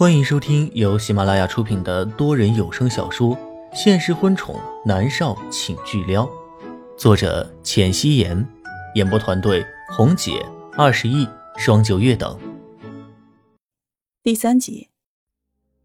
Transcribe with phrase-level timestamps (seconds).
[0.00, 3.36] 欢迎收听由喜马拉雅出品的多人有声小说
[3.74, 6.24] 《现实婚宠男少请巨撩》，
[6.96, 8.48] 作者：浅汐颜，
[8.94, 10.42] 演播团队：红姐、
[10.72, 11.28] 二十亿、
[11.58, 12.34] 双九月等。
[14.22, 14.88] 第三集，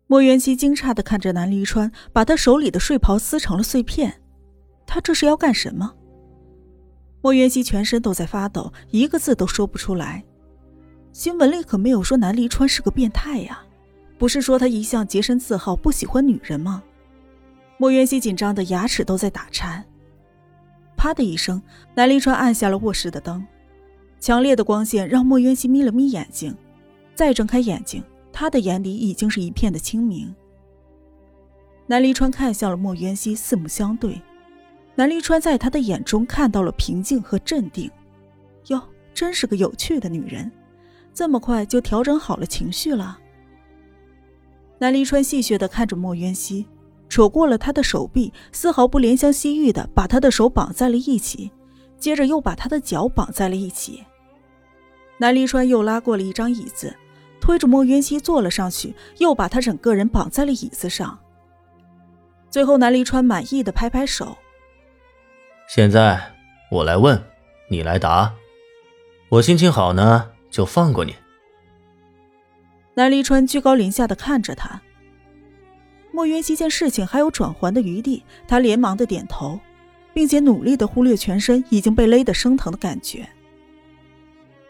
[0.07, 4.21] 莫元熙惊诧的看着南离川，把他手里的睡袍撕成了碎片。
[4.87, 5.93] 他这是要干什么？
[7.21, 10.23] 莫元熙全身都在发抖，一个字都说不出来。
[11.11, 13.61] 新闻里可没有说南离川是个变态呀，
[14.17, 16.83] 不是说他一向洁身自好，不喜欢女人吗？
[17.77, 19.83] 莫元熙紧张的牙齿都在打颤。
[20.95, 21.61] 啪的一声，
[21.93, 23.45] 南离川按下了卧室的灯，
[24.19, 26.55] 强烈的光线让莫元熙眯了眯眼睛，
[27.13, 28.01] 再睁开眼睛，
[28.31, 30.33] 他的眼里已经是一片的清明。
[31.85, 34.21] 南离川看向了莫元熙，四目相对。
[34.95, 37.91] 南离川在他的眼中看到了平静和镇定，
[38.67, 38.81] 哟，
[39.13, 40.49] 真是个有趣的女人，
[41.13, 43.19] 这么快就调整好了情绪了。
[44.77, 46.67] 南离川戏谑的看着莫渊熙，
[47.07, 51.51] 扯过了他的手臂，丝毫不怜香惜玉的把他的手绑在了一起，
[51.97, 54.03] 接着又把他的脚绑在了一起。
[55.17, 56.93] 南离川又拉过了一张椅子，
[57.39, 61.17] 推着莫渊熙坐了上去，又把他整个人绑在了椅子上。
[62.49, 64.37] 最后，南离川满意的拍拍手。
[65.67, 66.21] 现在
[66.69, 67.21] 我来问，
[67.69, 68.33] 你来答。
[69.29, 71.15] 我心情好呢，就放过你。
[72.95, 74.81] 南离川居高临下的看着他。
[76.11, 79.59] 莫云熙见事情还有转圜的余地，他连忙的点头，
[80.13, 83.27] 并且努力的忽略全身已经被勒得生疼的感觉。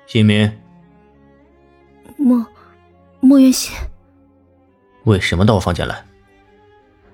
[0.07, 0.51] 新民，
[2.17, 2.45] 莫
[3.19, 3.71] 莫云熙，
[5.03, 6.03] 为什么到我房间来？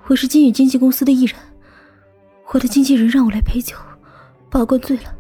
[0.08, 1.38] 我是金宇经纪公司的艺人。
[2.54, 3.76] 我的经纪人让我来陪酒，
[4.50, 5.16] 把我灌醉了。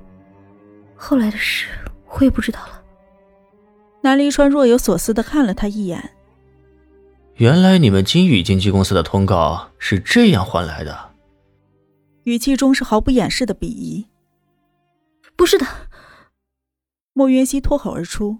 [0.95, 1.67] 后来的事
[2.09, 2.80] 我也不知道了。
[4.01, 6.15] 南离川若有所思的看了他一眼。
[7.35, 11.11] 原来你们金宇经纪公司的通告是这样换来的。
[12.23, 14.07] 语气中是毫不掩饰的鄙夷。
[15.35, 15.65] 不是的。
[17.13, 18.39] 莫渊熙脱口而出。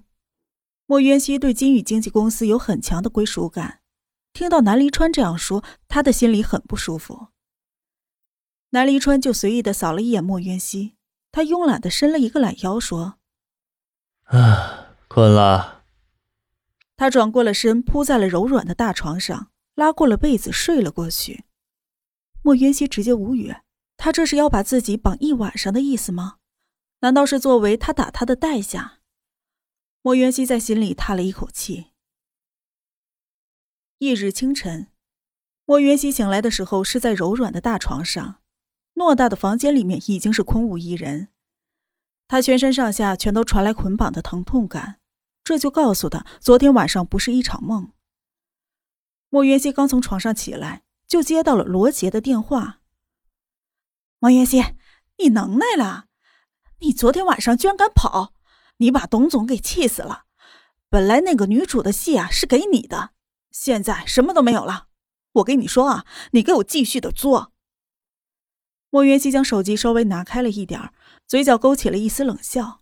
[0.85, 3.79] 莫渊熙对金宇经纪公司有很强的归属感，
[4.33, 7.28] 听到南离川这样说，他的心里很不舒服。
[8.72, 10.95] 南离川就随意的扫了一眼莫渊熙，
[11.31, 13.16] 他慵懒的伸了一个懒腰，说
[14.28, 14.80] ：“啊，
[15.11, 15.83] 困了。”
[16.95, 21.44] 他转过了身，扑在了柔软的大床上，拉过了被子睡了过去。
[22.41, 23.55] 莫渊熙直接无语，
[23.97, 26.38] 他这是要把自己绑一晚上的意思吗？
[27.01, 28.99] 难道是作为他打他的代价？
[30.01, 31.88] 莫渊熙在心里叹了一口气。
[33.97, 34.88] 翌日清晨，
[35.66, 38.38] 莫渊熙醒来的时候是在柔软的大床上。
[38.93, 41.29] 偌大的房间里面已经是空无一人，
[42.28, 45.00] 他全身上下全都传来捆绑的疼痛感，
[45.51, 47.91] 这就告诉他昨天晚上不是一场梦。
[49.28, 52.79] 莫元熙刚从床上起来，就接到了罗杰的电话。
[54.19, 54.63] 莫元熙，
[55.17, 56.06] 你能耐了！
[56.79, 58.34] 你昨天晚上居然敢跑，
[58.78, 60.23] 你把董总给气死了。
[60.88, 63.09] 本来那个女主的戏啊是给你的，
[63.51, 64.88] 现在什么都没有了。
[65.34, 67.51] 我跟你说啊，你给我继续的作。
[68.90, 70.94] 莫元熙将手机稍微拿开了一点
[71.28, 72.80] 嘴角勾起了一丝冷笑。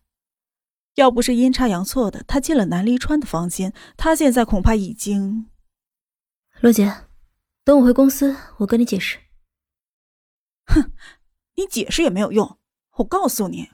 [0.96, 5.50] 要不是阴差阳错的，他进了南离川的房间，他现在恐怕已经……
[6.60, 7.06] 罗杰，
[7.64, 9.20] 等我回公司，我跟你解释。
[10.66, 10.92] 哼，
[11.56, 12.60] 你解释也没有用。
[12.98, 13.70] 我告诉你，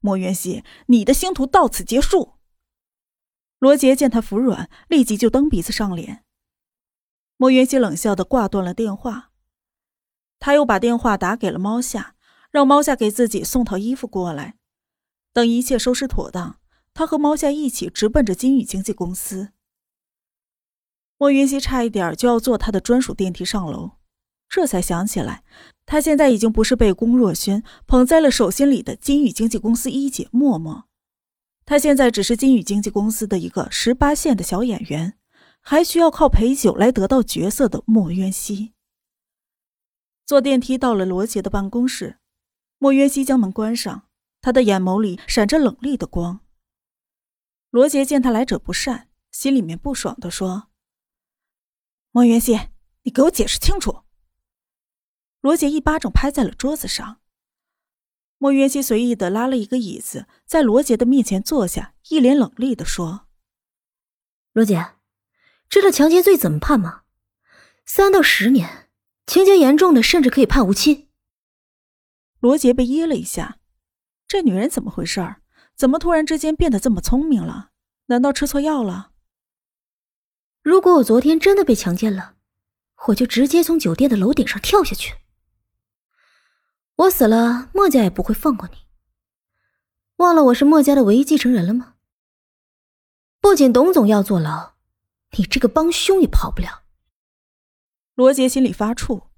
[0.00, 2.34] 莫元熙，你的星途到此结束。
[3.60, 6.24] 罗杰见他服软，立即就蹬鼻子上脸。
[7.36, 9.30] 莫元熙冷笑的挂断了电话。
[10.40, 12.16] 他又把电话打给了猫夏，
[12.50, 14.58] 让猫夏给自己送套衣服过来。
[15.34, 16.60] 等一切收拾妥当，
[16.94, 19.50] 他和猫夏一起直奔着金宇经纪公司。
[21.18, 23.92] 莫云熙差一点就要坐他的专属电梯上楼，
[24.48, 25.42] 这才想起来，
[25.84, 30.84] 他现在已经不是被龚若轩捧在了手心里的金宇经纪公司一姐默默，
[31.66, 35.18] 他现在只是金宇经纪公司的一个十八线的小演员，
[35.60, 38.72] 还需要靠陪酒来得到角色的莫渊熙。
[40.24, 42.18] 坐电梯到了罗杰的办公室，
[42.78, 44.04] 莫渊熙将门关上，
[44.44, 46.40] 他的眼眸里闪着冷厉的光。
[47.70, 50.68] 罗杰见他来者不善，心里面不爽的说
[52.12, 52.68] ：“莫元熙，
[53.04, 54.02] 你给我解释清楚。”
[55.40, 57.22] 罗杰一巴掌拍在了桌子上。
[58.36, 63.26] 莫元熙随意的拉了一个椅子，在罗杰的面前坐下，一脸冷厉的说
[64.52, 64.96] ：“罗杰，
[65.70, 67.04] 知道强奸罪怎么判吗？
[67.86, 68.90] 三到十年。”
[69.26, 71.08] 情节严重的，甚至可以判无期。
[72.40, 73.58] 罗杰被噎了一下，
[74.34, 75.42] 这女人怎么回事儿？
[75.76, 77.70] 怎么突然之间变得这么聪明了？
[78.06, 79.12] 难道吃错药了？
[80.60, 82.34] 如果我昨天真的被强奸了，
[83.06, 85.14] 我就直接从酒店的楼顶上跳下去。
[86.96, 88.78] 我死了，墨家也不会放过你。
[90.16, 91.94] 忘了我是墨家的唯一继承人了吗？
[93.40, 94.72] 不仅董总要坐牢，
[95.38, 96.82] 你这个帮凶也跑不了。
[98.16, 99.28] 罗杰心里发怵，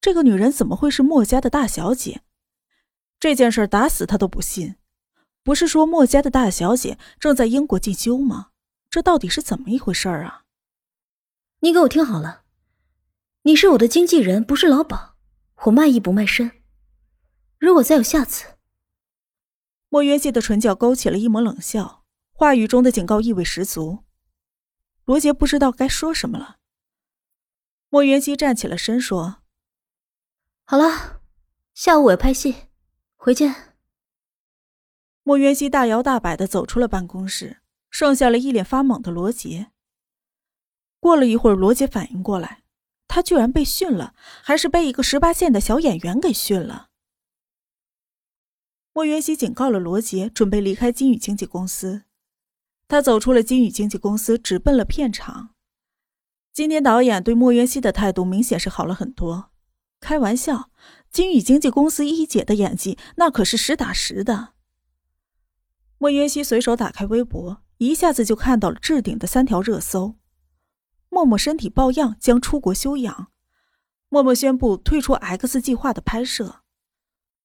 [0.00, 2.22] 这个女人怎么会是墨家的大小姐？
[3.20, 4.76] 这件事打死他都不信。
[5.42, 8.50] 不是说墨家的大小姐正在英国进修吗？
[8.90, 10.44] 这到底是怎么一回事啊？
[11.60, 12.44] 你给我听好了，
[13.42, 15.14] 你是我的经纪人，不是老鸨，
[15.64, 16.62] 我卖艺不卖身。
[17.58, 18.58] 如果再有下次，
[19.88, 24.04] 莫渊熙的唇角勾起了一抹冷笑，话语中的警告意味十足。
[25.04, 26.58] 罗杰不知道该说什么了。
[27.88, 29.42] 莫渊熙站起了身，说
[30.64, 31.22] ：“好了，
[31.72, 32.67] 下午我要拍戏，
[33.18, 33.74] 回见。”
[35.22, 37.58] 莫渊熙大摇大摆的走出了办公室，
[37.90, 39.72] 剩下了一脸发懵的罗杰。
[40.98, 42.62] 过了一会儿，罗杰反应过来，
[43.06, 46.88] 他居然被训了，还是被一个十八线的小演员给训了。
[48.94, 52.04] 莫渊熙警告了罗杰，准备离开金宇经纪公司。
[52.88, 55.50] 他走出了金宇经纪公司，直奔了片场。
[56.54, 59.50] 今天导演对莫渊熙的态度明显是好了很多。
[60.00, 60.70] 开玩笑，
[61.10, 64.54] 金宇经纪公司一姐的演技那可是实打实的。
[65.98, 70.14] 莫云熙随手打开微博，一下子就看到了置顶的三条热搜：
[71.08, 73.28] 默默身体抱恙，将出国休养；
[74.08, 76.60] 默默宣布退出 X 计划的拍摄；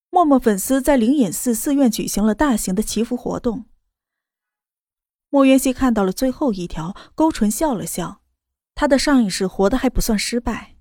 [0.10, 3.66] 默默粉丝在灵隐寺寺院举行了大型的祈福活动。
[5.30, 8.22] 莫云熙看到了最后一条，勾唇笑了笑。
[8.76, 10.73] 他的上一世活得还不算失败，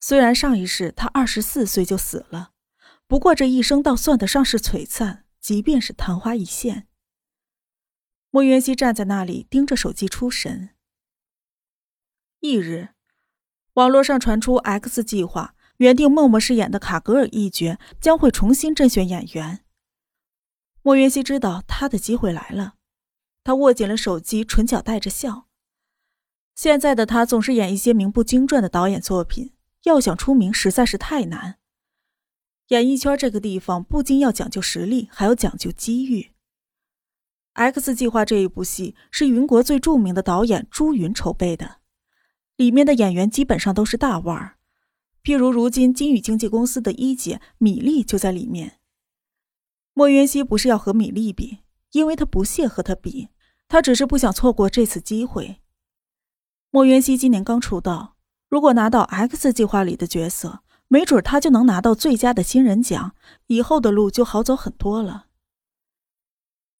[0.00, 2.52] 虽然上一世他二十四岁就死了，
[3.06, 5.24] 不过这一生倒算得上是璀璨。
[5.40, 6.86] 即便是昙花一现，
[8.28, 10.76] 莫元熙站在那里盯着手机出神。
[12.40, 12.90] 翌日，
[13.72, 19.64] 网络上传出 X 计划原定默默饰演的卡格尔一角将会重新甄选演员。
[20.82, 22.74] 莫元熙知道他的机会来了，
[23.42, 25.48] 他握紧了手机，唇角带着笑。
[26.54, 29.54] 现在的他总是演一些名不经传的导演作品，
[29.84, 31.58] 要想出名实在是太难。
[32.68, 36.32] 演艺圈这个地方不仅要讲究实力，还要讲究机遇。
[37.54, 41.78] X 计划这一部戏是云国最著名的导演朱云筹备的，
[42.56, 44.56] 里面的演员基本上都是大腕儿，
[45.24, 48.78] 譬如如今金宇经纪公司的一姐米粒就在里面。
[49.92, 51.58] 莫渊熙不是要和米粒比，
[51.90, 53.28] 因为他不屑和他比，
[53.66, 55.60] 他只是不想错过这次机会。
[56.70, 58.16] 莫渊熙今年刚出道，
[58.50, 60.60] 如果拿到 X 计划里的角色。
[60.92, 63.14] 没准他就能拿到最佳的新人奖，
[63.46, 65.26] 以后的路就好走很多了。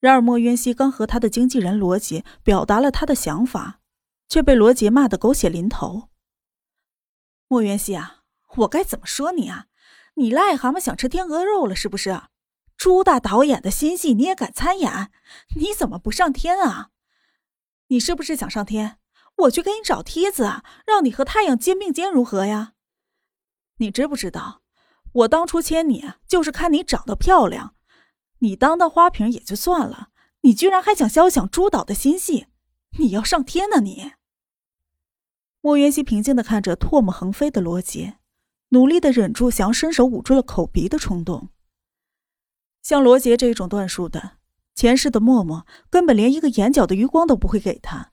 [0.01, 3.79] 然而莫渊熙刚和他的经纪人罗杰表达了他的想法，
[4.27, 6.09] 却被罗杰骂得狗血淋头。
[7.47, 8.23] 莫渊熙啊，
[8.57, 9.67] 我该怎么说你啊？
[10.15, 12.23] 你癞蛤蟆想吃天鹅肉了是不是？
[12.75, 15.09] 朱大导演的新戏你也敢参演？
[15.55, 16.89] 你怎么不上天啊？
[17.87, 18.97] 你是不是想上天？
[19.41, 20.43] 我去给你找梯子，
[20.85, 22.73] 让你和太阳肩并肩，如何呀？
[23.77, 24.61] 你知不知道，
[25.13, 27.75] 我当初签你就是看你长得漂亮，
[28.39, 30.09] 你当当花瓶也就算了，
[30.41, 32.47] 你居然还想肖想朱导的新戏，
[32.99, 34.11] 你要上天呢你！
[35.61, 38.17] 莫元熙平静的看着唾沫横飞的罗杰，
[38.69, 41.49] 努力的忍住想要伸手捂住了口鼻的冲动。
[42.81, 44.37] 像罗杰这种段数的，
[44.73, 48.10] 前世的默默根本连一个眼角的余光都不会给他，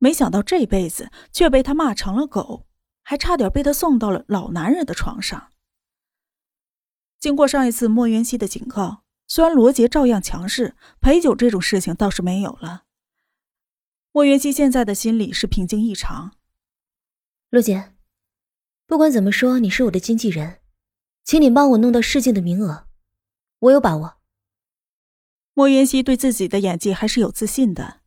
[0.00, 2.66] 没想到这辈子却被他骂成了狗。
[3.02, 5.50] 还差点被他送到了老男人的床上。
[7.18, 12.84] 经过上一次莫元熙的警告，虽然罗杰照样强势，陪酒这种事情倒是没有了。
[14.12, 16.36] 莫元熙现在的心里是平静异常。
[17.48, 17.94] 罗杰，
[18.86, 20.60] 不管怎么说，你是我的经纪人，
[21.24, 22.86] 请你帮我弄到试镜的名额，
[23.58, 24.18] 我有把握。
[25.54, 27.99] 莫元熙对自己的演技还是有自信的。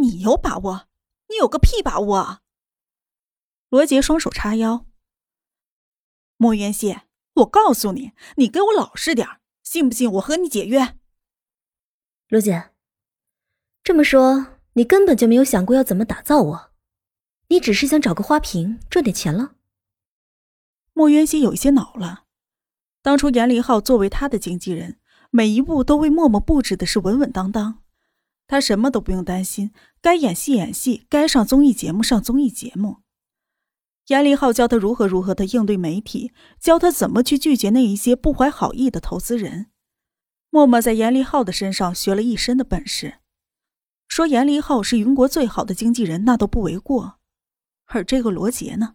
[0.00, 0.88] 你有把握？
[1.28, 2.40] 你有个屁把握！
[3.68, 4.86] 罗杰双手叉腰。
[6.36, 6.96] 莫元熙，
[7.34, 9.28] 我告诉你，你给我老实点
[9.62, 10.96] 信不信我和你解约？
[12.28, 12.70] 罗姐，
[13.82, 16.70] 这么说，你根本就没有想过要怎么打造我，
[17.48, 19.56] 你只是想找个花瓶赚点钱了？
[20.92, 22.24] 莫元熙有一些恼了。
[23.02, 25.00] 当初严凌浩作为他的经纪人，
[25.30, 27.82] 每一步都为默默布置的是稳稳当当，
[28.48, 32.96] 他什么都不用担心，该演戏演戏，该上综艺节目上综艺节目。
[34.08, 39.66] 严立浩教他如何如何的应对媒体，教他怎么去拒绝那一些不怀好意的投资人。
[40.48, 43.18] 默默在严立浩的身上学了一身的本事。
[44.08, 47.18] 说严立浩是云国最好的经纪人，那都不为过。
[47.84, 48.94] 而这个罗杰呢？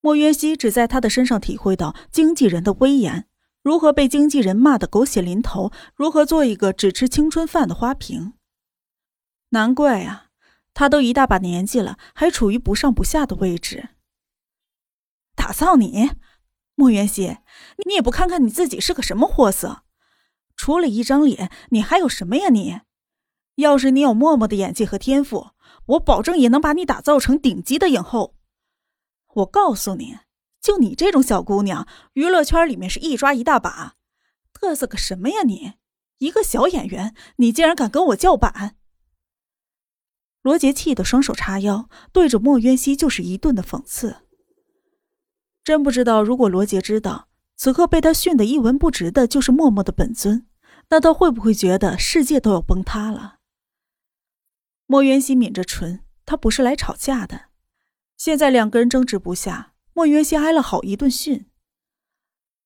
[0.00, 3.26] 莫渊熙只在他的身上体会到经纪人的威严，
[3.64, 8.34] 如何被经纪人骂得狗血淋头，如何做一个只吃青春饭的花瓶。
[9.52, 10.30] 难怪啊，
[10.72, 13.90] 他都一大把年纪了，还处于不上不下的位置。
[15.34, 16.12] 打造你，
[16.74, 17.36] 莫元熙，
[17.86, 19.82] 你也不看看你自己是个什么货色？
[20.56, 22.48] 除了一张脸，你还有什么呀？
[22.48, 22.80] 你，
[23.56, 25.50] 要是你有默默的演技和天赋，
[25.84, 28.36] 我保证也能把你打造成顶级的影后。
[29.34, 30.18] 我告诉你，
[30.62, 33.96] 就你这种小姑娘，娱乐圈里面是一抓一大把。
[34.54, 35.74] 嘚瑟个什么呀你？
[36.18, 38.76] 一个小演员，你竟然敢跟我叫板！
[40.42, 44.16] 罗杰气得双手叉腰，对着莫渊熙就是一顿的讽刺。
[45.64, 50.46] 真不知道，如果罗杰知道此刻被他训得一文不值的就是默默的本尊。
[50.88, 53.36] 那他会不会觉得世界都要崩塌了？
[54.86, 57.46] 莫渊熙抿着唇，他不是来吵架的。
[58.18, 61.46] 现在两个人争执不下，莫渊熙挨了好一顿训。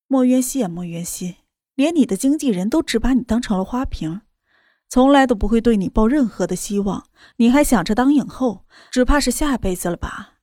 [0.09, 1.37] 莫渊熙啊，莫渊熙，
[1.75, 4.23] 连你的经纪人都只把你当成了花瓶，
[4.89, 10.35] 从来都不会对你抱任何的希望，你还想着当影后，只怕是下辈子了吧？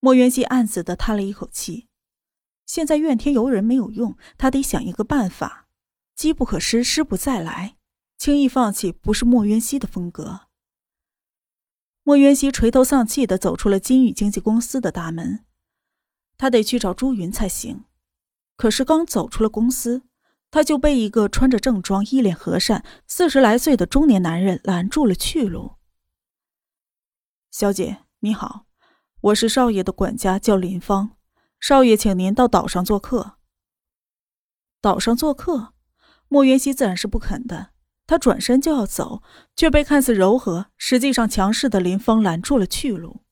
[0.00, 1.88] 莫元熙暗自的叹了一口气，
[2.66, 5.68] 现在怨天尤人没有用，他得想一个办法。
[6.14, 7.76] 机不可失，失不再来。
[8.18, 10.42] 轻易放弃不是莫元熙的风格。
[12.02, 15.44] 莫元熙垂头丧气的走出了金宇经纪公司的大门，
[16.36, 17.84] 他得去找朱云才行。
[18.56, 20.02] 可是刚走出了公司，
[20.52, 25.76] 他就被一个穿着正装、一脸和善、四十来岁的中年男人拦住了去路。
[27.50, 28.66] 小姐你好，
[29.22, 31.16] 我是少爷的管家，叫林芳。
[31.58, 33.38] 少爷请您到岛上做客。
[34.82, 35.72] 岛上做客。
[36.28, 37.70] 莫元熙自然是不肯的，
[38.06, 39.22] 他转身就要走，
[39.56, 43.22] 却被看似柔和，实际上强势的林峰拦住了去路。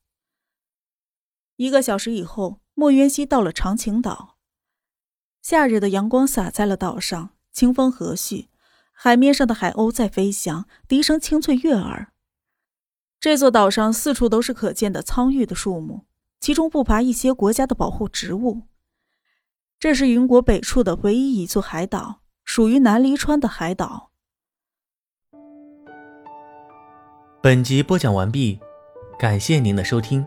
[1.57, 4.30] 一个小时以后，莫元熙到了长青岛，
[5.41, 8.47] 夏日的阳光洒在了岛上，清风和煦，
[8.91, 12.11] 海面上的海鸥在飞翔，笛声清脆悦耳。
[13.19, 16.05] 这座岛上四处都是可见的苍郁的树木，
[16.39, 18.61] 其中不乏一些国家的保护植物。
[19.79, 22.21] 这是云国北处的唯一一座海岛。
[22.43, 24.11] 属于南离川的海岛。
[27.41, 28.59] 本集播讲完毕，
[29.17, 30.25] 感谢您的收听。